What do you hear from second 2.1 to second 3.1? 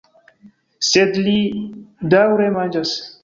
daŭre manĝas.